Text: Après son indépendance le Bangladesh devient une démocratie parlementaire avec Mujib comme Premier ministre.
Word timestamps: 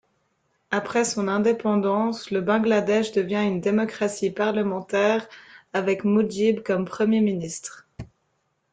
Après 0.71 1.05
son 1.05 1.27
indépendance 1.27 2.31
le 2.31 2.41
Bangladesh 2.41 3.11
devient 3.11 3.43
une 3.45 3.61
démocratie 3.61 4.31
parlementaire 4.31 5.29
avec 5.73 6.05
Mujib 6.05 6.63
comme 6.63 6.85
Premier 6.85 7.21
ministre. 7.21 7.87